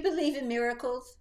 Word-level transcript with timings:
you 0.00 0.10
believe 0.10 0.36
in 0.36 0.48
miracles? 0.48 1.18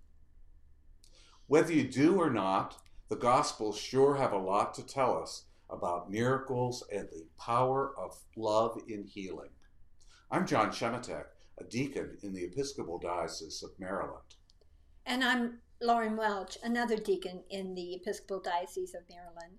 Whether 1.47 1.73
you 1.73 1.83
do 1.83 2.15
or 2.15 2.29
not, 2.29 2.77
the 3.09 3.17
Gospels 3.17 3.77
sure 3.77 4.15
have 4.15 4.31
a 4.31 4.37
lot 4.37 4.73
to 4.75 4.87
tell 4.87 5.21
us 5.21 5.47
about 5.69 6.09
miracles 6.09 6.85
and 6.89 7.09
the 7.09 7.27
power 7.37 7.93
of 7.97 8.17
love 8.37 8.79
in 8.87 9.03
healing. 9.03 9.49
I'm 10.31 10.47
Jon 10.47 10.69
Shematek, 10.69 11.25
a 11.57 11.63
deacon 11.65 12.17
in 12.23 12.33
the 12.33 12.45
Episcopal 12.45 12.99
Diocese 12.99 13.63
of 13.63 13.71
Maryland. 13.79 14.35
And 15.05 15.25
I'm 15.25 15.59
Lauren 15.81 16.15
Welch, 16.15 16.57
another 16.63 16.95
deacon 16.95 17.43
in 17.49 17.75
the 17.75 17.95
Episcopal 17.95 18.39
Diocese 18.39 18.95
of 18.95 19.01
Maryland. 19.09 19.57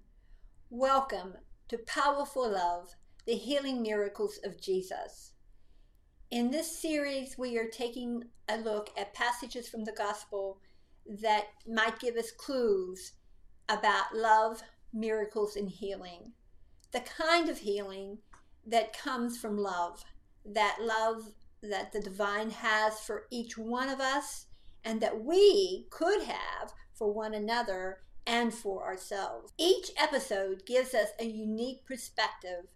Welcome 0.70 1.34
to 1.68 1.76
Powerful 1.76 2.50
Love, 2.50 2.94
the 3.26 3.34
healing 3.34 3.82
miracles 3.82 4.40
of 4.44 4.58
Jesus. 4.58 5.32
In 6.30 6.52
this 6.52 6.78
series, 6.78 7.36
we 7.36 7.58
are 7.58 7.66
taking 7.66 8.22
a 8.48 8.56
look 8.56 8.90
at 8.96 9.14
passages 9.14 9.68
from 9.68 9.82
the 9.82 9.90
Gospel 9.90 10.60
that 11.04 11.46
might 11.66 11.98
give 11.98 12.14
us 12.14 12.30
clues 12.30 13.14
about 13.68 14.14
love, 14.14 14.62
miracles, 14.92 15.56
and 15.56 15.68
healing. 15.68 16.30
The 16.92 17.00
kind 17.00 17.48
of 17.48 17.58
healing 17.58 18.18
that 18.64 18.96
comes 18.96 19.38
from 19.38 19.58
love, 19.58 20.04
that 20.44 20.76
love 20.80 21.32
that 21.64 21.92
the 21.92 22.00
divine 22.00 22.50
has 22.50 23.00
for 23.00 23.26
each 23.32 23.58
one 23.58 23.88
of 23.88 24.00
us 24.00 24.46
and 24.84 25.00
that 25.00 25.24
we 25.24 25.88
could 25.90 26.22
have 26.22 26.72
for 26.94 27.12
one 27.12 27.34
another 27.34 28.02
and 28.24 28.54
for 28.54 28.84
ourselves. 28.84 29.52
Each 29.58 29.90
episode 29.98 30.64
gives 30.64 30.94
us 30.94 31.08
a 31.18 31.24
unique 31.24 31.84
perspective 31.86 32.66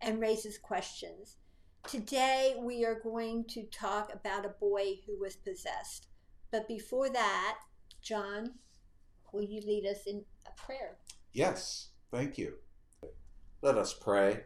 and 0.00 0.20
raises 0.20 0.58
questions. 0.58 1.38
Today, 1.88 2.54
we 2.60 2.84
are 2.84 3.00
going 3.00 3.44
to 3.48 3.64
talk 3.64 4.12
about 4.14 4.44
a 4.44 4.54
boy 4.60 5.00
who 5.06 5.18
was 5.18 5.34
possessed. 5.36 6.06
But 6.52 6.68
before 6.68 7.08
that, 7.10 7.58
Jon, 8.00 8.52
will 9.32 9.42
you 9.42 9.60
lead 9.60 9.86
us 9.86 10.06
in 10.06 10.24
a 10.46 10.50
prayer? 10.60 10.98
Yes, 11.32 11.88
thank 12.12 12.38
you. 12.38 12.54
Let 13.62 13.76
us 13.76 13.92
pray. 13.92 14.44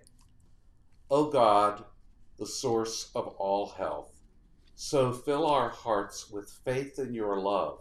O 1.11 1.31
God, 1.31 1.85
the 2.39 2.47
source 2.47 3.11
of 3.15 3.29
all 3.39 3.71
health, 3.71 4.13
so 4.75 5.13
fill 5.13 5.47
our 5.47 5.69
hearts 5.69 6.31
with 6.31 6.59
faith 6.65 6.99
in 6.99 7.15
your 7.15 7.41
love, 7.41 7.81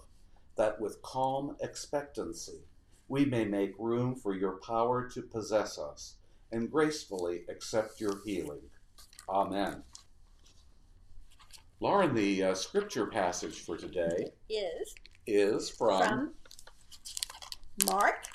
that 0.58 0.80
with 0.80 1.02
calm 1.02 1.56
expectancy 1.62 2.66
we 3.08 3.26
may 3.26 3.46
make 3.46 3.74
room 3.80 4.16
for 4.16 4.36
your 4.36 4.59
power 4.59 5.08
to 5.09 5.22
possess 5.22 5.78
us 5.78 6.18
and 6.52 6.72
gracefully 6.72 7.42
accept 7.50 8.00
your 8.00 8.22
healing. 8.26 8.62
Amen. 9.29 9.83
Lauren, 11.79 12.13
the 12.13 12.43
uh, 12.43 12.53
scripture 12.53 13.07
passage 13.07 13.59
for 13.59 13.77
today 13.77 14.27
Is 14.49 14.95
is 15.25 15.69
from, 15.69 16.02
from 16.02 16.33
Mark 17.85 18.25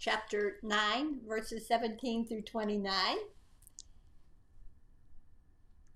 chapter 0.00 0.56
9, 0.62 1.20
verses 1.28 1.68
17 1.68 2.26
through 2.26 2.42
29. 2.42 2.94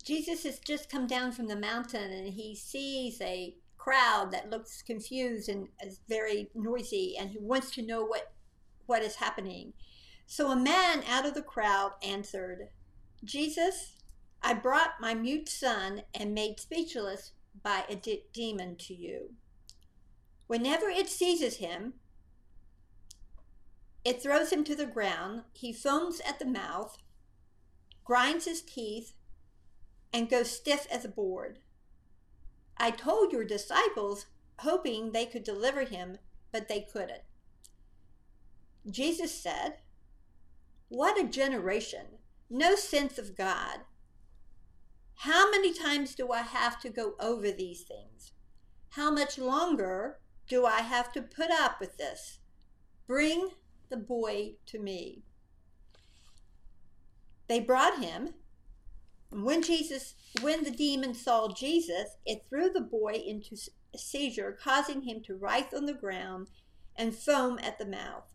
Jesus 0.03 0.43
has 0.43 0.59
just 0.59 0.91
come 0.91 1.07
down 1.07 1.31
from 1.31 1.47
the 1.47 1.55
mountain 1.55 2.11
and 2.11 2.31
he 2.31 2.55
sees 2.55 3.19
a 3.21 3.55
crowd 3.77 4.31
that 4.31 4.51
looks 4.51 4.83
confused 4.83 5.49
and 5.49 5.67
is 5.83 6.01
very 6.07 6.49
noisy 6.53 7.15
and 7.19 7.31
he 7.31 7.39
wants 7.39 7.71
to 7.71 7.81
know 7.81 8.05
what 8.05 8.31
what 8.85 9.01
is 9.01 9.15
happening. 9.15 9.73
So 10.27 10.51
a 10.51 10.55
man 10.55 11.03
out 11.07 11.25
of 11.25 11.33
the 11.33 11.41
crowd 11.41 11.93
answered, 12.03 12.69
Jesus, 13.23 13.93
I 14.41 14.53
brought 14.53 14.99
my 14.99 15.13
mute 15.13 15.49
son 15.49 16.03
and 16.13 16.33
made 16.33 16.59
speechless 16.59 17.31
by 17.63 17.83
a 17.89 17.95
de- 17.95 18.25
demon 18.33 18.75
to 18.77 18.93
you. 18.93 19.31
Whenever 20.47 20.89
it 20.89 21.09
seizes 21.09 21.57
him, 21.57 21.93
it 24.03 24.21
throws 24.21 24.51
him 24.51 24.63
to 24.65 24.75
the 24.75 24.85
ground. 24.85 25.43
He 25.53 25.73
foams 25.73 26.21
at 26.21 26.37
the 26.37 26.45
mouth, 26.45 26.97
grinds 28.03 28.45
his 28.45 28.61
teeth, 28.61 29.13
and 30.13 30.29
goes 30.29 30.51
stiff 30.51 30.85
as 30.91 31.03
a 31.03 31.09
board. 31.09 31.59
I 32.77 32.91
told 32.91 33.31
your 33.31 33.45
disciples, 33.45 34.27
hoping 34.59 35.11
they 35.11 35.25
could 35.25 35.43
deliver 35.43 35.85
him, 35.85 36.17
but 36.51 36.67
they 36.67 36.81
couldn't. 36.81 37.23
Jesus 38.89 39.33
said, 39.33 39.77
What 40.89 41.19
a 41.19 41.27
generation! 41.27 42.19
No 42.49 42.75
sense 42.75 43.17
of 43.17 43.35
God. 43.35 43.79
How 45.19 45.49
many 45.49 45.73
times 45.73 46.13
do 46.13 46.31
I 46.31 46.41
have 46.41 46.79
to 46.81 46.89
go 46.89 47.15
over 47.19 47.51
these 47.51 47.83
things? 47.83 48.33
How 48.89 49.11
much 49.11 49.37
longer 49.37 50.19
do 50.47 50.65
I 50.65 50.81
have 50.81 51.11
to 51.13 51.21
put 51.21 51.49
up 51.49 51.79
with 51.79 51.97
this? 51.97 52.39
Bring 53.07 53.49
the 53.89 53.97
boy 53.97 54.53
to 54.67 54.79
me. 54.79 55.23
They 57.47 57.59
brought 57.59 57.99
him. 57.99 58.35
When 59.31 59.63
Jesus, 59.63 60.15
when 60.41 60.63
the 60.63 60.71
demon 60.71 61.13
saw 61.13 61.51
Jesus, 61.51 62.17
it 62.25 62.45
threw 62.47 62.69
the 62.69 62.81
boy 62.81 63.13
into 63.25 63.57
seizure, 63.95 64.57
causing 64.61 65.01
him 65.01 65.21
to 65.23 65.35
writhe 65.35 65.73
on 65.73 65.85
the 65.85 65.93
ground 65.93 66.47
and 66.95 67.15
foam 67.15 67.59
at 67.61 67.77
the 67.77 67.85
mouth. 67.85 68.34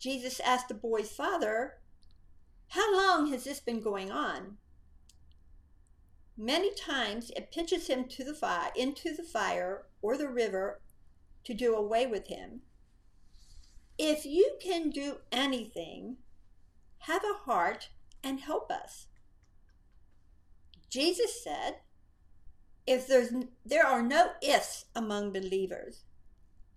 Jesus 0.00 0.40
asked 0.40 0.68
the 0.68 0.74
boy's 0.74 1.10
father, 1.10 1.74
How 2.68 2.92
long 2.96 3.30
has 3.30 3.44
this 3.44 3.60
been 3.60 3.80
going 3.80 4.10
on? 4.10 4.56
Many 6.36 6.74
times 6.74 7.30
it 7.36 7.52
pitches 7.52 7.86
him 7.86 8.06
to 8.08 8.24
the 8.24 8.34
fire, 8.34 8.70
into 8.74 9.14
the 9.14 9.22
fire 9.22 9.82
or 10.00 10.16
the 10.16 10.28
river 10.28 10.80
to 11.44 11.54
do 11.54 11.74
away 11.76 12.06
with 12.06 12.28
him. 12.28 12.62
If 13.98 14.24
you 14.24 14.56
can 14.62 14.88
do 14.88 15.18
anything, 15.30 16.16
have 17.00 17.22
a 17.22 17.44
heart 17.44 17.90
and 18.24 18.40
help 18.40 18.70
us. 18.70 19.06
Jesus 20.88 21.44
said, 21.44 21.76
if 22.86 23.06
there's 23.06 23.30
there 23.64 23.86
are 23.86 24.02
no 24.02 24.30
ifs 24.42 24.86
among 24.96 25.32
believers, 25.32 26.04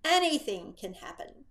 anything 0.03 0.73
can 0.73 0.93
happen. 0.95 1.45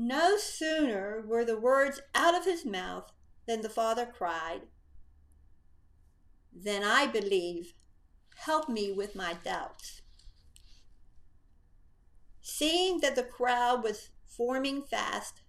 No 0.00 0.36
sooner 0.36 1.24
were 1.26 1.44
the 1.44 1.58
words 1.58 2.00
out 2.14 2.36
of 2.36 2.44
his 2.44 2.64
mouth 2.64 3.10
than 3.48 3.62
the 3.62 3.68
father 3.68 4.06
cried, 4.06 4.60
Then 6.52 6.84
I 6.84 7.08
believe, 7.08 7.74
help 8.36 8.68
me 8.68 8.92
with 8.92 9.16
my 9.16 9.34
doubts. 9.44 10.02
Seeing 12.40 13.00
that 13.00 13.16
the 13.16 13.24
crowd 13.24 13.82
was 13.82 14.10
forming 14.24 14.82
fast, 14.82 15.42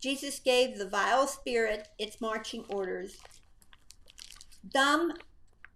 Jesus 0.00 0.38
gave 0.38 0.78
the 0.78 0.88
vile 0.88 1.26
spirit 1.26 1.88
its 1.98 2.18
marching 2.18 2.64
orders. 2.70 3.18
Dumb 4.66 5.12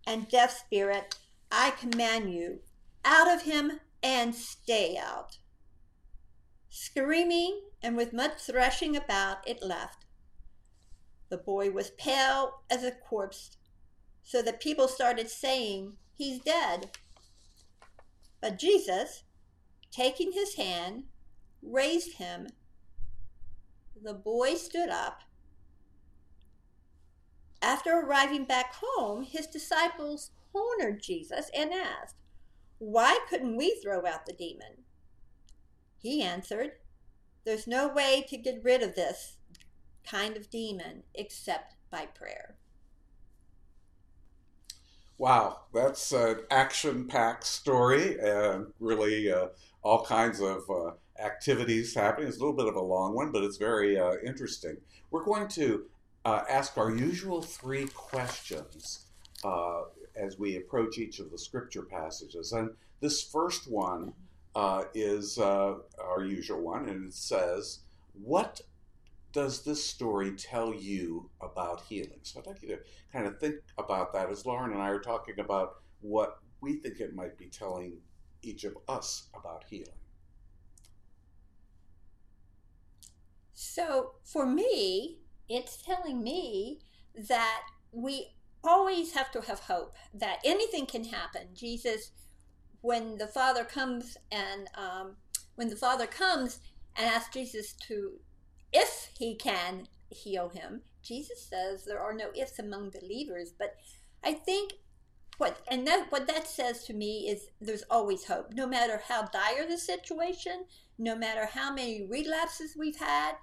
and 0.06 0.26
deaf 0.26 0.56
spirit, 0.56 1.16
I 1.52 1.72
command 1.72 2.32
you, 2.32 2.60
out 3.04 3.30
of 3.30 3.42
him 3.42 3.80
and 4.02 4.34
stay 4.34 4.96
out. 4.96 5.36
Screaming 6.70 7.60
and 7.86 7.96
with 7.96 8.12
much 8.12 8.40
threshing 8.40 8.96
about, 8.96 9.46
it 9.46 9.62
left. 9.62 10.06
The 11.28 11.36
boy 11.36 11.70
was 11.70 11.90
pale 11.90 12.62
as 12.68 12.82
a 12.82 12.90
corpse, 12.90 13.58
so 14.24 14.42
that 14.42 14.60
people 14.60 14.88
started 14.88 15.30
saying, 15.30 15.92
He's 16.16 16.40
dead. 16.40 16.90
But 18.40 18.58
Jesus, 18.58 19.22
taking 19.92 20.32
his 20.32 20.56
hand, 20.56 21.04
raised 21.62 22.14
him. 22.14 22.48
The 24.02 24.14
boy 24.14 24.54
stood 24.54 24.88
up. 24.88 25.20
After 27.62 28.00
arriving 28.00 28.46
back 28.46 28.74
home, 28.82 29.22
his 29.22 29.46
disciples 29.46 30.32
cornered 30.52 31.00
Jesus 31.00 31.52
and 31.56 31.72
asked, 31.72 32.16
Why 32.78 33.20
couldn't 33.30 33.56
we 33.56 33.78
throw 33.80 34.04
out 34.04 34.26
the 34.26 34.32
demon? 34.32 34.82
He 35.98 36.20
answered, 36.20 36.72
There's 37.46 37.68
no 37.68 37.86
way 37.86 38.26
to 38.28 38.36
get 38.36 38.64
rid 38.64 38.82
of 38.82 38.96
this 38.96 39.36
kind 40.04 40.36
of 40.36 40.50
demon 40.50 41.04
except 41.14 41.76
by 41.90 42.06
prayer. 42.06 42.56
Wow, 45.16 45.60
that's 45.72 46.10
an 46.10 46.40
action 46.50 47.06
packed 47.06 47.44
story 47.44 48.18
and 48.18 48.66
really 48.80 49.30
uh, 49.32 49.46
all 49.82 50.04
kinds 50.04 50.40
of 50.40 50.68
uh, 50.68 50.90
activities 51.24 51.94
happening. 51.94 52.26
It's 52.26 52.38
a 52.38 52.40
little 52.40 52.56
bit 52.56 52.66
of 52.66 52.74
a 52.74 52.80
long 52.80 53.14
one, 53.14 53.30
but 53.30 53.44
it's 53.44 53.58
very 53.58 53.96
uh, 53.96 54.14
interesting. 54.24 54.76
We're 55.12 55.24
going 55.24 55.46
to 55.50 55.84
uh, 56.24 56.42
ask 56.50 56.76
our 56.76 56.90
usual 56.90 57.42
three 57.42 57.86
questions 57.94 59.06
uh, 59.44 59.82
as 60.16 60.36
we 60.36 60.56
approach 60.56 60.98
each 60.98 61.20
of 61.20 61.30
the 61.30 61.38
scripture 61.38 61.82
passages. 61.82 62.50
And 62.50 62.70
this 63.00 63.22
first 63.22 63.70
one 63.70 64.14
uh, 64.56 64.84
is 64.94 65.38
our 65.38 66.24
usual 66.24 66.62
one, 66.62 66.88
and 66.88 67.08
it 67.08 67.14
says, 67.14 67.80
What 68.14 68.62
does 69.32 69.62
this 69.62 69.84
story 69.84 70.32
tell 70.32 70.74
you 70.74 71.28
about 71.42 71.82
healing? 71.82 72.20
So 72.22 72.40
I'd 72.40 72.46
like 72.46 72.62
you 72.62 72.68
to 72.68 72.78
kind 73.12 73.26
of 73.26 73.38
think 73.38 73.56
about 73.76 74.14
that 74.14 74.30
as 74.30 74.46
Lauren 74.46 74.72
and 74.72 74.80
I 74.80 74.88
are 74.88 74.98
talking 74.98 75.38
about 75.38 75.74
what 76.00 76.38
we 76.62 76.76
think 76.76 77.00
it 77.00 77.14
might 77.14 77.36
be 77.36 77.48
telling 77.48 77.98
each 78.42 78.64
of 78.64 78.78
us 78.88 79.28
about 79.38 79.64
healing. 79.68 79.92
So 83.52 84.12
for 84.24 84.46
me, 84.46 85.18
it's 85.50 85.82
telling 85.82 86.22
me 86.22 86.80
that 87.28 87.62
we 87.92 88.28
always 88.64 89.12
have 89.12 89.30
to 89.32 89.42
have 89.42 89.60
hope 89.60 89.94
that 90.14 90.38
anything 90.44 90.86
can 90.86 91.04
happen. 91.04 91.48
Jesus, 91.54 92.12
when 92.80 93.18
the 93.18 93.26
Father 93.26 93.64
comes 93.64 94.16
and 94.30 94.68
um, 94.74 95.16
when 95.54 95.68
the 95.68 95.76
Father 95.76 96.06
comes 96.06 96.60
and 96.96 97.06
asks 97.06 97.32
Jesus 97.32 97.74
to, 97.88 98.12
if 98.72 99.10
he 99.18 99.34
can 99.34 99.88
heal 100.10 100.48
him, 100.50 100.82
Jesus 101.02 101.42
says 101.42 101.84
there 101.84 102.00
are 102.00 102.14
no 102.14 102.30
ifs 102.34 102.58
among 102.58 102.90
believers. 102.90 103.52
But 103.56 103.76
I 104.24 104.32
think 104.32 104.72
what 105.38 105.58
and 105.68 105.86
that 105.86 106.06
what 106.10 106.26
that 106.26 106.46
says 106.46 106.84
to 106.84 106.94
me 106.94 107.28
is 107.28 107.48
there's 107.60 107.84
always 107.90 108.24
hope, 108.24 108.52
no 108.54 108.66
matter 108.66 109.02
how 109.06 109.22
dire 109.26 109.66
the 109.68 109.78
situation, 109.78 110.64
no 110.98 111.14
matter 111.14 111.46
how 111.46 111.72
many 111.72 112.06
relapses 112.06 112.74
we've 112.76 112.98
had. 112.98 113.34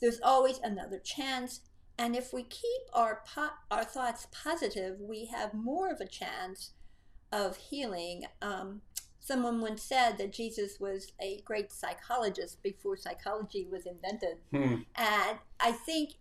There's 0.00 0.20
always 0.20 0.58
another 0.58 0.98
chance, 0.98 1.60
and 1.96 2.16
if 2.16 2.32
we 2.32 2.42
keep 2.42 2.82
our 2.92 3.22
po- 3.26 3.58
our 3.70 3.84
thoughts 3.84 4.26
positive, 4.32 4.98
we 4.98 5.26
have 5.26 5.54
more 5.54 5.92
of 5.92 6.00
a 6.00 6.08
chance 6.08 6.72
of 7.32 7.56
healing. 7.56 8.24
Um, 8.40 8.82
someone 9.20 9.60
once 9.60 9.82
said 9.82 10.18
that 10.18 10.32
Jesus 10.32 10.78
was 10.78 11.12
a 11.20 11.40
great 11.44 11.72
psychologist 11.72 12.62
before 12.62 12.96
psychology 12.96 13.66
was 13.70 13.86
invented, 13.86 14.38
Hmm. 14.50 14.82
and 14.94 15.38
I 15.58 15.72
think 15.72 16.14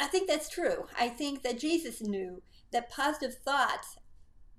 I 0.00 0.06
think 0.06 0.28
that's 0.28 0.48
true. 0.48 0.86
I 0.98 1.08
think 1.08 1.42
that 1.42 1.58
Jesus 1.58 2.00
knew 2.00 2.40
that 2.70 2.88
positive 2.90 3.34
thoughts 3.34 3.96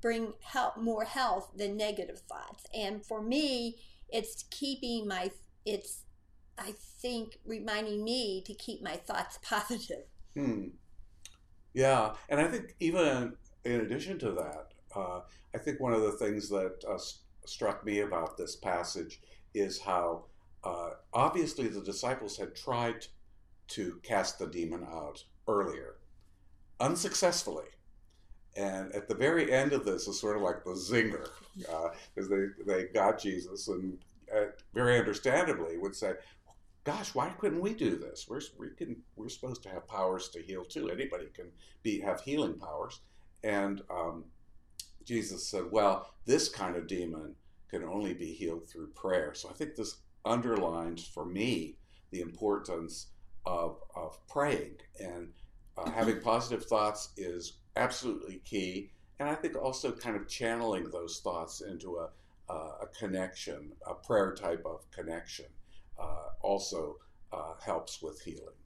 bring 0.01 0.33
help 0.41 0.77
more 0.77 1.05
health 1.05 1.51
than 1.55 1.77
negative 1.77 2.19
thoughts. 2.19 2.65
And 2.73 3.05
for 3.05 3.21
me, 3.21 3.77
it's 4.09 4.43
keeping 4.49 5.07
my 5.07 5.31
it's 5.65 6.03
I 6.57 6.73
think 7.01 7.39
reminding 7.45 8.03
me 8.03 8.41
to 8.45 8.53
keep 8.53 8.81
my 8.81 8.97
thoughts 8.97 9.39
positive. 9.43 10.03
Hmm. 10.35 10.67
Yeah, 11.73 12.13
and 12.27 12.41
I 12.41 12.47
think 12.47 12.75
even 12.79 13.33
in 13.63 13.81
addition 13.81 14.19
to 14.19 14.31
that, 14.31 14.67
uh, 14.95 15.21
I 15.53 15.57
think 15.57 15.79
one 15.79 15.93
of 15.93 16.01
the 16.01 16.11
things 16.13 16.49
that 16.49 16.83
uh, 16.87 16.99
struck 17.45 17.85
me 17.85 17.99
about 17.99 18.37
this 18.37 18.55
passage 18.55 19.21
is 19.53 19.79
how 19.79 20.25
uh, 20.63 20.91
obviously 21.13 21.67
the 21.67 21.81
disciples 21.81 22.37
had 22.37 22.55
tried 22.55 23.05
to 23.69 23.99
cast 24.03 24.39
the 24.39 24.47
demon 24.47 24.83
out 24.83 25.23
earlier, 25.47 25.95
unsuccessfully. 26.79 27.65
And 28.55 28.91
at 28.93 29.07
the 29.07 29.15
very 29.15 29.51
end 29.51 29.73
of 29.73 29.85
this 29.85 30.07
is 30.07 30.19
sort 30.19 30.35
of 30.35 30.43
like 30.43 30.63
the 30.63 30.71
zinger, 30.71 31.29
because 31.55 32.29
they, 32.29 32.47
they 32.65 32.83
got 32.85 33.19
Jesus 33.19 33.67
and 33.67 33.97
uh, 34.35 34.45
very 34.73 34.97
understandably 34.97 35.77
would 35.77 35.95
say, 35.95 36.13
gosh, 36.83 37.13
why 37.13 37.29
couldn't 37.39 37.61
we 37.61 37.73
do 37.73 37.95
this? 37.95 38.25
We're 38.27 38.41
we 38.57 38.69
can 38.75 38.97
we're 39.15 39.29
supposed 39.29 39.63
to 39.63 39.69
have 39.69 39.87
powers 39.87 40.29
to 40.29 40.41
heal 40.41 40.65
too. 40.65 40.89
Anybody 40.89 41.27
can 41.33 41.51
be 41.83 41.99
have 42.01 42.21
healing 42.21 42.55
powers. 42.55 43.01
And 43.43 43.81
um, 43.89 44.25
Jesus 45.09 45.47
said, 45.47 45.63
well, 45.71 46.07
this 46.27 46.49
kind 46.49 46.75
of 46.75 46.85
demon 46.85 47.33
can 47.67 47.83
only 47.83 48.13
be 48.13 48.31
healed 48.31 48.69
through 48.69 48.89
prayer. 48.89 49.33
So 49.33 49.49
I 49.49 49.53
think 49.53 49.75
this 49.75 49.95
underlines 50.23 51.03
for 51.03 51.25
me 51.25 51.77
the 52.11 52.21
importance 52.21 53.07
of 53.43 53.79
of 53.95 54.19
praying 54.27 54.75
and 54.99 55.29
uh, 55.79 55.89
having 55.89 56.21
positive 56.31 56.63
thoughts 56.65 57.09
is 57.17 57.53
absolutely 57.75 58.39
key. 58.45 58.91
And 59.19 59.27
I 59.27 59.33
think 59.33 59.55
also 59.55 59.91
kind 59.91 60.15
of 60.15 60.27
channeling 60.27 60.91
those 60.91 61.21
thoughts 61.21 61.61
into 61.61 61.97
a 61.97 62.09
uh, 62.47 62.83
a 62.83 62.87
connection, 62.99 63.71
a 63.87 63.95
prayer 63.95 64.35
type 64.35 64.63
of 64.63 64.89
connection 64.91 65.45
uh, 65.99 66.29
also 66.41 66.97
uh, 67.33 67.53
helps 67.65 67.99
with 67.99 68.21
healing. 68.21 68.59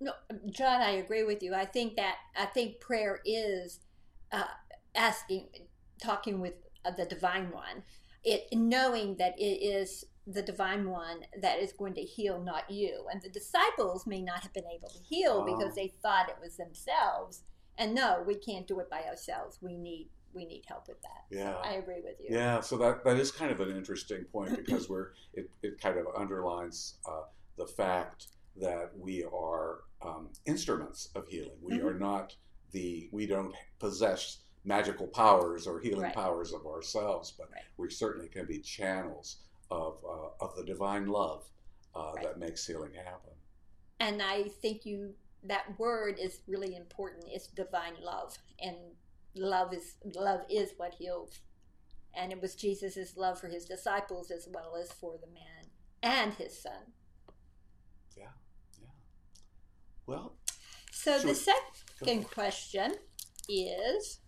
No, 0.00 0.12
Jon, 0.50 0.80
I 0.80 0.92
agree 0.92 1.24
with 1.24 1.42
you. 1.42 1.52
I 1.54 1.66
think 1.66 1.96
that 1.96 2.16
I 2.34 2.46
think 2.46 2.80
prayer 2.80 3.20
is 3.26 3.80
uh, 4.32 4.44
asking, 4.94 5.48
talking 6.00 6.40
with 6.40 6.54
uh, 6.84 6.90
the 6.92 7.04
divine 7.04 7.50
one, 7.52 7.82
it 8.24 8.46
knowing 8.52 9.16
that 9.16 9.38
it 9.38 9.62
is 9.64 10.04
the 10.26 10.42
divine 10.42 10.88
one 10.90 11.20
that 11.40 11.58
is 11.58 11.72
going 11.72 11.94
to 11.94 12.02
heal, 12.02 12.40
not 12.40 12.70
you. 12.70 13.04
And 13.10 13.20
the 13.22 13.28
disciples 13.28 14.06
may 14.06 14.20
not 14.22 14.40
have 14.42 14.52
been 14.52 14.70
able 14.72 14.88
to 14.90 14.98
heal 15.02 15.44
Oh. 15.46 15.56
because 15.56 15.74
they 15.74 15.88
thought 16.02 16.28
it 16.28 16.36
was 16.42 16.56
themselves. 16.56 17.42
And 17.78 17.94
no, 17.94 18.22
we 18.26 18.34
can't 18.34 18.66
do 18.66 18.78
it 18.80 18.90
by 18.90 19.02
ourselves. 19.04 19.58
We 19.62 19.76
need 19.76 20.08
we 20.32 20.44
need 20.44 20.62
help 20.68 20.86
with 20.86 21.02
that. 21.02 21.24
Yeah. 21.36 21.56
I 21.64 21.72
agree 21.72 22.00
with 22.04 22.14
you. 22.20 22.28
Yeah, 22.36 22.60
so 22.60 22.76
that, 22.78 23.02
that 23.02 23.16
is 23.16 23.32
kind 23.32 23.50
of 23.50 23.58
an 23.60 23.76
interesting 23.76 24.22
point 24.30 24.54
because 24.56 24.88
we're 24.88 25.08
it, 25.34 25.50
it 25.64 25.80
kind 25.80 25.98
of 25.98 26.06
underlines 26.16 26.98
uh, 27.04 27.22
the 27.58 27.66
fact 27.66 28.28
that 28.56 28.92
we 28.96 29.24
are 29.24 29.80
um, 30.02 30.28
instruments 30.46 31.08
of 31.16 31.26
healing. 31.26 31.56
We 31.60 31.78
Mhm. 31.78 31.84
are 31.84 31.98
not 31.98 32.36
the 32.70 33.08
we 33.10 33.26
don't 33.26 33.54
possess 33.80 34.38
magical 34.64 35.06
powers 35.06 35.66
or 35.66 35.80
healing 35.80 36.02
Right. 36.02 36.14
powers 36.14 36.52
of 36.52 36.66
ourselves, 36.66 37.32
but 37.32 37.50
Right. 37.50 37.64
we 37.76 37.90
certainly 37.90 38.28
can 38.28 38.46
be 38.46 38.60
channels 38.60 39.38
of 39.70 40.04
uh, 40.04 40.30
of 40.44 40.54
the 40.56 40.64
divine 40.64 41.06
love 41.06 41.50
uh, 41.94 42.12
Right. 42.14 42.24
that 42.24 42.38
makes 42.38 42.66
healing 42.66 42.94
happen. 42.94 43.32
and 43.98 44.22
I 44.22 44.44
think 44.48 44.86
you 44.86 45.14
that 45.42 45.78
word 45.78 46.18
is 46.18 46.40
really 46.46 46.74
important. 46.76 47.24
It's 47.28 47.46
divine 47.48 47.96
love, 48.02 48.36
and 48.58 48.76
love 49.34 49.72
is 49.74 49.96
love 50.14 50.44
is 50.50 50.72
what 50.76 50.94
heals. 50.94 51.40
And 52.14 52.32
it 52.32 52.40
was 52.42 52.54
Jesus' 52.56 53.16
love 53.16 53.38
for 53.40 53.48
his 53.48 53.64
disciples 53.66 54.30
as 54.30 54.48
well 54.50 54.74
as 54.76 54.90
for 54.92 55.16
the 55.18 55.28
man 55.28 55.70
and 56.02 56.34
his 56.34 56.60
son. 56.60 56.92
Yeah, 58.16 58.32
yeah. 58.80 58.88
Well, 60.06 60.36
So 60.92 61.18
the 61.20 61.34
second 61.34 62.30
question 62.30 62.94
is 63.48 64.18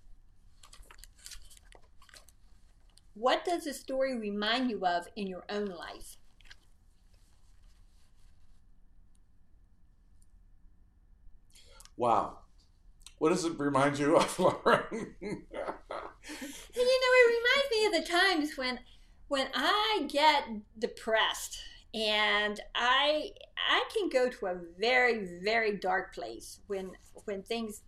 what 3.14 3.44
does 3.44 3.64
the 3.64 3.73
story 3.73 4.17
remind 4.17 4.70
you 4.70 4.85
of 4.87 5.06
in 5.17 5.26
your 5.26 5.44
own 5.49 5.66
life? 5.66 6.16
wow, 11.97 12.38
what 13.19 13.28
does 13.28 13.45
it 13.45 13.59
remind 13.59 13.99
you 13.99 14.16
of, 14.16 14.38
Lauren? 14.40 14.83
And 14.90 15.14
you 15.21 15.38
know, 16.75 17.12
it 17.14 17.28
reminds 17.38 17.71
me 17.71 17.87
of 17.87 17.92
the 17.92 18.11
times 18.11 18.57
when 18.57 18.78
when 19.28 19.47
I 19.54 20.07
get 20.09 20.45
depressed 20.78 21.59
and 21.95 22.61
I 22.75 23.31
I 23.57 23.85
can 23.95 24.09
go 24.09 24.28
to 24.28 24.47
a 24.47 24.57
very 24.78 25.38
very 25.45 25.76
dark 25.76 26.14
place 26.14 26.61
when 26.66 26.90
when 27.25 27.42
things 27.42 27.83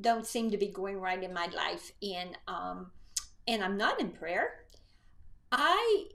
don't 0.00 0.26
seem 0.26 0.50
to 0.52 0.56
be 0.56 0.68
going 0.68 1.00
right 1.00 1.22
in 1.22 1.34
my 1.34 1.46
life 1.46 1.92
and 2.02 2.38
um 2.48 2.92
and 3.46 3.62
I'm 3.62 3.76
not 3.76 4.00
in 4.00 4.10
prayer. 4.10 4.64
I 5.52 6.06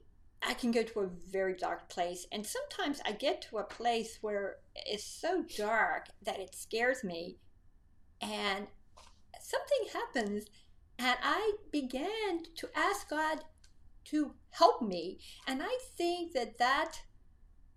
I 0.48 0.54
can 0.54 0.72
go 0.72 0.84
to 0.84 1.00
a 1.00 1.10
very 1.32 1.56
dark 1.56 1.90
place 1.90 2.28
and 2.32 2.46
sometimes 2.46 3.02
I 3.06 3.14
get 3.14 3.42
to 3.50 3.58
a 3.58 3.64
place 3.64 4.20
where 4.22 4.58
it's 4.76 5.04
so 5.04 5.44
dark 5.58 6.08
that 6.22 6.40
it 6.40 6.54
scares 6.54 7.04
me 7.04 7.38
and 8.22 8.68
something 9.42 9.92
happens 9.92 10.46
and 10.98 11.18
I 11.22 11.54
began 11.72 12.44
to 12.56 12.70
ask 12.76 13.10
God 13.10 13.44
to 14.06 14.34
help 14.52 14.82
me. 14.82 15.20
And 15.48 15.62
I 15.62 15.78
think 15.98 16.34
that 16.34 16.58
that 16.60 17.00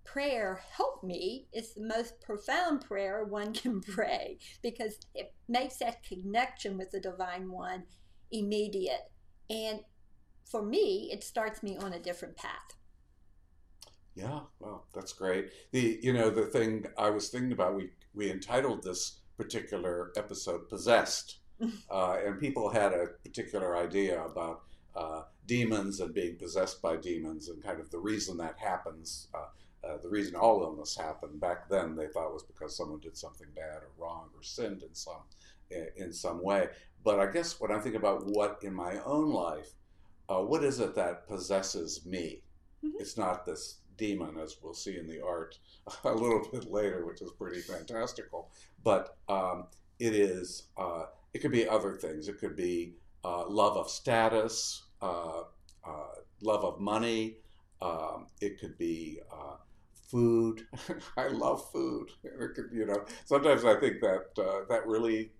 prayer, 0.04 0.62
help 0.72 1.02
me, 1.02 1.48
is 1.52 1.74
the 1.74 1.86
most 1.86 2.20
profound 2.20 2.82
prayer 2.82 3.24
one 3.24 3.52
can 3.54 3.80
pray 3.80 4.38
because 4.62 4.98
it 5.14 5.34
makes 5.48 5.78
that 5.78 6.02
connection 6.02 6.78
with 6.78 6.90
the 6.90 7.00
Divine 7.00 7.50
One 7.50 7.84
immediate. 8.30 9.10
And 9.50 9.80
for 10.44 10.62
me, 10.62 11.10
it 11.12 11.24
starts 11.24 11.62
me 11.62 11.76
on 11.76 11.92
a 11.92 11.98
different 11.98 12.36
path. 12.36 12.74
Yeah, 14.14 14.40
well, 14.58 14.86
that's 14.94 15.12
great. 15.12 15.50
The 15.70 16.00
you 16.02 16.12
know 16.12 16.28
the 16.28 16.46
thing 16.46 16.86
I 16.98 17.10
was 17.10 17.28
thinking 17.28 17.52
about 17.52 17.76
we 17.76 17.90
we 18.14 18.30
entitled 18.30 18.82
this 18.82 19.20
particular 19.36 20.12
episode 20.16 20.68
"Possessed," 20.68 21.38
uh, 21.90 22.16
and 22.24 22.40
people 22.40 22.68
had 22.68 22.92
a 22.92 23.06
particular 23.24 23.76
idea 23.76 24.24
about 24.24 24.62
uh, 24.96 25.22
demons 25.46 26.00
and 26.00 26.12
being 26.12 26.36
possessed 26.36 26.82
by 26.82 26.96
demons, 26.96 27.48
and 27.48 27.62
kind 27.62 27.78
of 27.78 27.90
the 27.90 27.98
reason 27.98 28.36
that 28.38 28.58
happens. 28.58 29.28
Uh, 29.32 29.46
uh, 29.86 29.96
the 30.02 30.08
reason 30.08 30.34
all 30.34 30.62
illness 30.62 30.96
happened 30.96 31.40
back 31.40 31.68
then, 31.68 31.94
they 31.94 32.08
thought 32.08 32.32
was 32.32 32.42
because 32.42 32.76
someone 32.76 32.98
did 32.98 33.16
something 33.16 33.46
bad 33.54 33.76
or 33.76 33.90
wrong 33.96 34.28
or 34.34 34.42
sinned 34.42 34.82
in 34.82 34.94
some 34.94 35.22
in 35.96 36.12
some 36.12 36.42
way. 36.42 36.68
But 37.04 37.20
I 37.20 37.30
guess 37.30 37.60
when 37.60 37.70
I 37.72 37.78
think 37.80 37.94
about 37.94 38.26
what 38.26 38.58
in 38.62 38.74
my 38.74 38.98
own 39.04 39.30
life, 39.30 39.74
uh, 40.28 40.40
what 40.42 40.64
is 40.64 40.80
it 40.80 40.94
that 40.96 41.26
possesses 41.26 42.04
me? 42.04 42.42
Mhm. 42.84 42.92
It's 43.00 43.16
not 43.16 43.44
this 43.46 43.78
demon, 43.96 44.38
as 44.38 44.56
we'll 44.62 44.74
see 44.74 44.96
in 44.98 45.08
the 45.08 45.20
art 45.20 45.58
a 46.04 46.12
little 46.14 46.46
bit 46.52 46.70
later, 46.70 47.04
which 47.06 47.22
is 47.22 47.32
pretty 47.32 47.60
fantastical. 47.60 48.50
But 48.84 49.16
um, 49.28 49.66
it 49.98 50.14
is, 50.14 50.68
uh, 50.76 51.06
it 51.34 51.40
could 51.40 51.52
be 51.52 51.68
other 51.68 51.94
things. 51.96 52.28
It 52.28 52.38
could 52.38 52.56
be 52.56 52.94
uh, 53.24 53.48
love 53.48 53.76
of 53.76 53.90
status, 53.90 54.84
uh, 55.02 55.42
uh 55.84 56.14
love 56.42 56.64
of 56.64 56.80
money. 56.80 57.38
Um, 57.82 58.26
it 58.40 58.58
could 58.60 58.76
be 58.78 59.20
uh, 59.32 59.56
food. 60.10 60.66
I 61.16 61.28
love 61.28 61.70
food. 61.70 62.10
Could, 62.54 62.70
you 62.72 62.86
know, 62.86 63.04
sometimes 63.24 63.64
I 63.64 63.78
think 63.78 64.00
that 64.00 64.26
uh, 64.38 64.64
that 64.68 64.86
really 64.86 65.30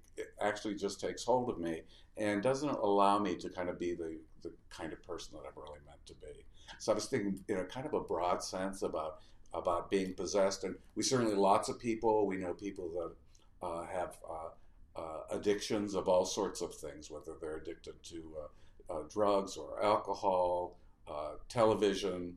actually 0.41 0.75
just 0.75 1.01
takes 1.01 1.25
hold 1.25 1.49
of 1.51 1.59
me 1.59 1.83
and 2.17 2.43
doesn't 2.43 2.69
allow 2.69 3.19
me 3.19 3.37
to 3.37 3.49
kind 3.49 3.69
of 3.69 3.79
be 3.79 3.95
the, 3.95 4.19
the 4.43 4.53
kind 4.71 4.93
of 4.93 5.03
person 5.03 5.35
that 5.35 5.47
I'm 5.47 5.55
really 5.57 5.81
meant 5.87 6.05
to 6.07 6.15
be. 6.15 6.45
So 6.79 6.93
I 6.93 6.95
was 6.95 7.07
thinking 7.07 7.41
in 7.49 7.59
a 7.59 7.65
kind 7.65 7.87
of 7.87 7.95
a 7.95 8.01
broad 8.01 8.43
sense 8.43 8.83
about 8.83 9.21
about 9.55 9.91
being 9.91 10.13
possessed, 10.13 10.65
and 10.65 10.75
we 10.95 11.03
certainly 11.03 11.35
lots 11.35 11.71
of 11.71 11.79
people. 11.79 12.27
We 12.27 12.37
know 12.37 12.53
people 12.53 12.91
that 12.91 13.67
uh, 13.67 13.87
have 13.87 14.19
uh, 14.29 15.01
uh, 15.01 15.21
addictions 15.31 15.95
of 15.95 16.07
all 16.07 16.27
sorts 16.27 16.61
of 16.61 16.75
things, 16.75 17.11
whether 17.11 17.33
they're 17.41 17.57
addicted 17.57 18.03
to 18.03 18.35
uh, 18.39 18.93
uh, 18.93 19.03
drugs 19.11 19.57
or 19.57 19.83
alcohol, 19.83 20.79
uh, 21.11 21.33
television, 21.49 22.37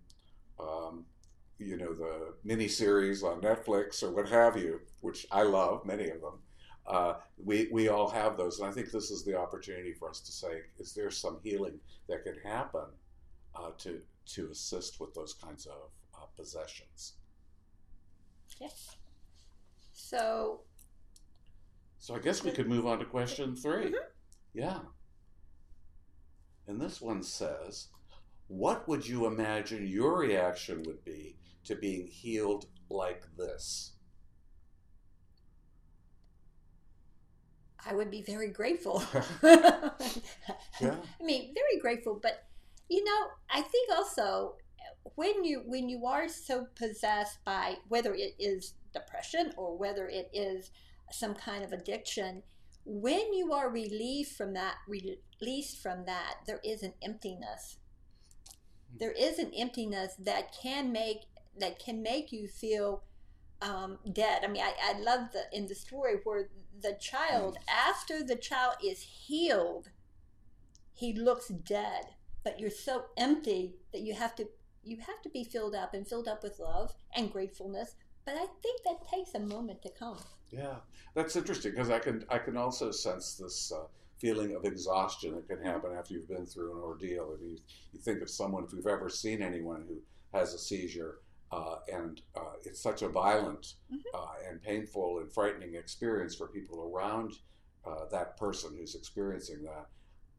um, 0.59 1.05
you 1.57 1.77
know, 1.77 1.93
the 1.93 2.33
miniseries 2.45 3.23
on 3.23 3.41
Netflix 3.41 4.01
or 4.03 4.11
what 4.11 4.29
have 4.29 4.57
you, 4.57 4.81
which 5.01 5.25
I 5.31 5.43
love, 5.43 5.85
many 5.85 6.09
of 6.09 6.21
them. 6.21 6.39
Uh, 6.88 7.13
we, 7.43 7.69
we 7.71 7.89
all 7.89 8.09
have 8.09 8.38
those. 8.38 8.59
And 8.59 8.69
I 8.69 8.71
think 8.71 8.91
this 8.91 9.11
is 9.11 9.23
the 9.23 9.38
opportunity 9.38 9.93
for 9.93 10.09
us 10.09 10.19
to 10.21 10.31
say, 10.31 10.61
is 10.79 10.93
there 10.93 11.11
some 11.11 11.38
healing 11.43 11.79
that 12.07 12.23
can 12.23 12.35
happen 12.43 12.85
uh, 13.55 13.71
to, 13.79 14.01
to 14.27 14.50
assist 14.51 15.00
with 15.00 15.13
those 15.13 15.33
kinds 15.33 15.65
of 15.65 15.91
uh, 16.15 16.25
possessions? 16.38 17.13
Yes. 18.59 18.95
So. 19.93 20.61
So 22.00 22.15
I 22.15 22.19
guess 22.19 22.43
we 22.43 22.51
could 22.51 22.67
move 22.67 22.88
on 22.88 23.00
to 23.00 23.05
question 23.05 23.55
3 23.55 23.85
mm-hmm. 23.85 23.95
Yeah. 24.53 24.79
And 26.67 26.79
this 26.79 27.01
one 27.01 27.23
says, 27.23 27.88
what 28.47 28.88
would 28.88 29.07
you 29.07 29.27
imagine 29.27 29.88
your 29.88 30.17
reaction 30.17 30.83
would 30.83 31.03
be 31.05 31.38
to 31.63 31.75
being 31.75 32.07
healed 32.07 32.65
like 32.89 33.23
this? 33.38 33.93
I 37.85 37.95
would 37.95 38.11
be 38.11 38.21
very 38.21 38.50
grateful. 38.50 39.03
yeah. 39.43 39.89
I 40.81 41.23
mean, 41.23 41.53
very 41.53 41.79
grateful, 41.81 42.19
but 42.21 42.43
you 42.89 43.03
know, 43.03 43.27
I 43.50 43.61
think 43.61 43.89
also 43.95 44.55
when 45.15 45.43
you 45.43 45.63
when 45.65 45.89
you 45.89 46.05
are 46.05 46.27
so 46.27 46.67
possessed 46.75 47.43
by 47.45 47.75
whether 47.88 48.13
it 48.13 48.35
is 48.39 48.73
depression 48.93 49.53
or 49.57 49.77
whether 49.77 50.07
it 50.07 50.29
is 50.33 50.71
some 51.11 51.33
kind 51.33 51.63
of 51.63 51.71
addiction, 51.71 52.43
when 52.85 53.33
you 53.33 53.53
are 53.53 53.69
relieved 53.69 54.31
from 54.31 54.53
that, 54.53 54.75
released 54.88 55.81
from 55.81 56.05
that, 56.05 56.35
there 56.47 56.59
is 56.63 56.83
an 56.83 56.93
emptiness. 57.01 57.77
There 59.00 59.11
is 59.11 59.39
an 59.39 59.51
emptiness 59.55 60.15
that 60.19 60.53
can 60.61 60.91
make 60.91 61.21
that 61.59 61.79
can 61.79 62.01
make 62.01 62.31
you 62.31 62.47
feel 62.47 63.03
um, 63.61 64.00
dead. 64.11 64.41
I 64.43 64.47
mean, 64.47 64.63
I, 64.63 64.73
I 64.83 65.00
love 65.00 65.31
the 65.31 65.43
in 65.53 65.67
the 65.67 65.75
story 65.75 66.15
where 66.23 66.50
the 66.81 66.97
child, 67.00 67.57
after 67.67 68.23
the 68.23 68.35
child 68.35 68.75
is 68.83 69.01
healed, 69.01 69.89
he 70.93 71.13
looks 71.13 71.47
dead. 71.47 72.05
But 72.43 72.59
you're 72.59 72.69
so 72.69 73.05
empty 73.17 73.75
that 73.93 74.01
you 74.01 74.13
have 74.13 74.35
to 74.35 74.47
you 74.83 74.97
have 74.97 75.21
to 75.21 75.29
be 75.29 75.43
filled 75.43 75.75
up 75.75 75.93
and 75.93 76.07
filled 76.07 76.27
up 76.27 76.41
with 76.41 76.59
love 76.59 76.93
and 77.15 77.31
gratefulness. 77.31 77.95
But 78.25 78.33
I 78.33 78.47
think 78.61 78.81
that 78.83 79.07
takes 79.07 79.35
a 79.35 79.39
moment 79.39 79.83
to 79.83 79.89
come. 79.89 80.17
Yeah, 80.51 80.77
that's 81.13 81.35
interesting 81.35 81.71
because 81.71 81.89
I 81.89 82.00
can 82.00 82.25
I 82.29 82.38
can 82.39 82.57
also 82.57 82.91
sense 82.91 83.35
this 83.35 83.71
uh, 83.71 83.85
feeling 84.19 84.55
of 84.55 84.65
exhaustion 84.65 85.35
that 85.35 85.47
can 85.47 85.63
happen 85.63 85.91
after 85.97 86.13
you've 86.13 86.27
been 86.27 86.45
through 86.45 86.73
an 86.73 86.81
ordeal. 86.81 87.33
And 87.33 87.51
you, 87.51 87.57
you 87.93 88.00
think 88.00 88.21
of 88.21 88.29
someone 88.29 88.63
if 88.63 88.73
you've 88.73 88.88
ever 88.88 89.09
seen 89.09 89.41
anyone 89.41 89.85
who 89.88 89.97
has 90.38 90.53
a 90.53 90.59
seizure 90.59 91.19
uh, 91.51 91.75
and 91.91 92.22
uh, 92.36 92.53
it's 92.63 92.81
such 92.81 93.01
a 93.01 93.10
violent 93.10 93.74
mm-hmm. 93.91 93.98
uh, 94.13 94.50
and 94.50 94.62
painful 94.62 95.20
and 95.20 95.31
frightening 95.31 95.75
experience 95.75 96.34
for 96.36 96.48
people 96.48 96.91
around 96.93 97.34
uh, 97.86 98.05
that 98.12 98.38
person 98.38 98.72
who's 98.77 98.96
experiencing 98.96 99.63
that. 99.63 99.88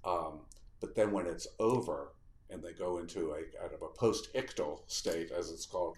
Um, 0.09 0.40
but 0.81 0.95
then 0.95 1.12
when 1.12 1.26
it's 1.26 1.47
over 1.59 2.14
and 2.50 2.62
they 2.62 2.73
go 2.73 2.99
into 2.99 3.33
a 3.33 3.42
kind 3.59 3.73
of 3.75 3.83
a 3.83 3.88
post-ictal 3.99 4.81
state, 4.87 5.31
as 5.31 5.50
it's 5.50 5.66
called, 5.66 5.97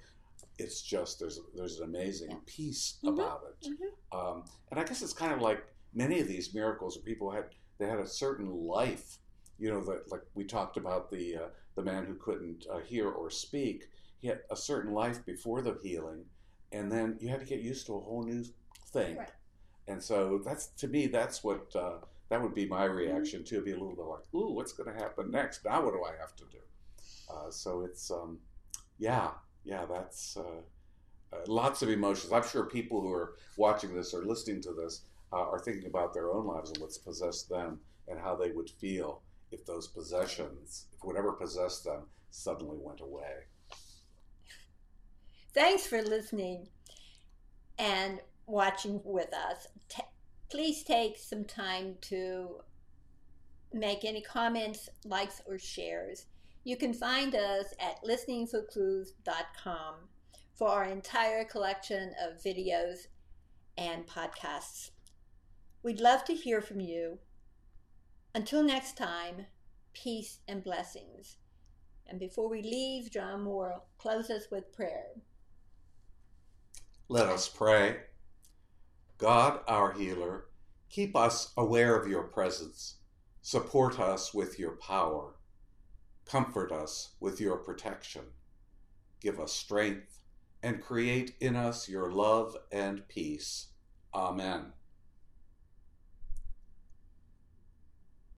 it's 0.58 0.82
just 0.82 1.18
there's 1.18 1.40
there's 1.56 1.78
an 1.78 1.84
amazing 1.84 2.30
yeah. 2.30 2.36
peace 2.46 2.98
mm-hmm. 3.04 3.18
about 3.18 3.42
it. 3.48 3.68
Mm-hmm. 3.68 4.18
Um, 4.18 4.44
and 4.70 4.78
I 4.78 4.84
guess 4.84 5.02
it's 5.02 5.12
kind 5.12 5.32
of 5.32 5.40
like 5.40 5.64
many 5.94 6.20
of 6.20 6.28
these 6.28 6.54
miracles 6.54 6.96
where 6.96 7.04
people 7.04 7.30
had 7.30 7.46
they 7.78 7.86
had 7.86 7.98
a 7.98 8.06
certain 8.06 8.50
life. 8.66 9.18
You 9.58 9.70
know, 9.70 9.84
that 9.84 10.10
like 10.10 10.22
we 10.34 10.44
talked 10.44 10.76
about 10.76 11.10
the 11.10 11.36
uh, 11.36 11.48
the 11.76 11.82
man 11.82 12.04
who 12.04 12.14
couldn't 12.14 12.66
uh, 12.70 12.78
hear 12.78 13.08
or 13.08 13.30
speak 13.30 13.88
had 14.28 14.40
a 14.50 14.56
certain 14.56 14.92
life 14.92 15.24
before 15.24 15.62
the 15.62 15.78
healing, 15.82 16.24
and 16.72 16.90
then 16.90 17.16
you 17.20 17.28
had 17.28 17.40
to 17.40 17.46
get 17.46 17.60
used 17.60 17.86
to 17.86 17.94
a 17.94 18.00
whole 18.00 18.22
new 18.22 18.44
thing. 18.88 19.16
Right. 19.18 19.30
And 19.86 20.02
so 20.02 20.40
that's 20.44 20.68
to 20.78 20.88
me, 20.88 21.06
that's 21.06 21.44
what 21.44 21.74
uh, 21.76 21.98
that 22.28 22.42
would 22.42 22.54
be 22.54 22.66
my 22.66 22.84
reaction 22.84 23.40
mm-hmm. 23.40 23.56
to 23.56 23.62
be 23.62 23.72
a 23.72 23.74
little 23.74 23.94
bit 23.94 24.04
like, 24.04 24.22
ooh, 24.34 24.52
what's 24.52 24.72
going 24.72 24.92
to 24.92 24.98
happen 25.02 25.30
next? 25.30 25.64
Now 25.64 25.84
what 25.84 25.92
do 25.92 26.04
I 26.04 26.18
have 26.18 26.34
to 26.36 26.44
do? 26.50 26.58
Uh, 27.30 27.50
so 27.50 27.82
it's 27.82 28.10
um, 28.10 28.38
yeah, 28.98 29.30
yeah, 29.64 29.84
that's 29.84 30.36
uh, 30.36 30.62
uh 31.32 31.40
lots 31.46 31.82
of 31.82 31.88
emotions. 31.90 32.32
I'm 32.32 32.46
sure 32.46 32.64
people 32.64 33.00
who 33.00 33.12
are 33.12 33.34
watching 33.56 33.94
this 33.94 34.14
or 34.14 34.24
listening 34.24 34.62
to 34.62 34.72
this 34.72 35.02
uh, 35.32 35.48
are 35.48 35.58
thinking 35.58 35.86
about 35.86 36.14
their 36.14 36.32
own 36.32 36.46
lives 36.46 36.70
and 36.70 36.78
what's 36.78 36.98
possessed 36.98 37.48
them 37.48 37.80
and 38.08 38.18
how 38.18 38.36
they 38.36 38.50
would 38.50 38.70
feel 38.70 39.22
if 39.50 39.64
those 39.64 39.86
possessions, 39.86 40.86
if 40.94 41.04
whatever 41.04 41.32
possessed 41.32 41.84
them, 41.84 42.02
suddenly 42.30 42.78
went 42.80 43.00
away. 43.00 43.44
Thanks 45.54 45.86
for 45.86 46.02
listening 46.02 46.66
and 47.78 48.20
watching 48.46 49.00
with 49.04 49.32
us. 49.32 49.68
T- 49.88 50.02
please 50.50 50.82
take 50.82 51.16
some 51.16 51.44
time 51.44 51.94
to 52.02 52.60
make 53.72 54.04
any 54.04 54.20
comments, 54.20 54.88
likes, 55.04 55.40
or 55.46 55.56
shares. 55.56 56.26
You 56.64 56.76
can 56.76 56.92
find 56.92 57.36
us 57.36 57.66
at 57.78 58.02
listeningforclues.com 58.02 59.94
for 60.54 60.68
our 60.68 60.84
entire 60.86 61.44
collection 61.44 62.12
of 62.20 62.42
videos 62.42 63.06
and 63.78 64.08
podcasts. 64.08 64.90
We'd 65.84 66.00
love 66.00 66.24
to 66.24 66.34
hear 66.34 66.62
from 66.62 66.80
you. 66.80 67.18
Until 68.34 68.64
next 68.64 68.96
time, 68.96 69.46
peace 69.92 70.40
and 70.48 70.64
blessings. 70.64 71.36
And 72.08 72.18
before 72.18 72.48
we 72.48 72.60
leave, 72.60 73.12
Jon 73.12 73.42
Moore 73.42 73.82
close 73.98 74.30
us 74.30 74.48
with 74.50 74.72
prayer. 74.72 75.10
Let 77.08 77.26
us 77.26 77.48
pray. 77.48 77.98
God, 79.18 79.60
our 79.68 79.92
healer, 79.92 80.46
keep 80.88 81.14
us 81.14 81.52
aware 81.56 81.96
of 81.96 82.08
your 82.08 82.22
presence. 82.22 82.96
Support 83.42 84.00
us 84.00 84.32
with 84.32 84.58
your 84.58 84.72
power. 84.72 85.34
Comfort 86.24 86.72
us 86.72 87.10
with 87.20 87.40
your 87.40 87.58
protection. 87.58 88.22
Give 89.20 89.38
us 89.38 89.52
strength 89.52 90.20
and 90.62 90.80
create 90.80 91.34
in 91.40 91.56
us 91.56 91.90
your 91.90 92.10
love 92.10 92.56
and 92.72 93.06
peace. 93.06 93.68
Amen. 94.14 94.72